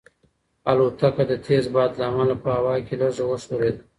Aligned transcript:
الوتکه 0.71 1.23
د 1.31 1.33
تېز 1.45 1.65
باد 1.75 1.91
له 1.99 2.05
امله 2.11 2.35
په 2.43 2.49
هوا 2.57 2.75
کې 2.85 2.95
لږه 3.01 3.23
وښورېده. 3.25 3.81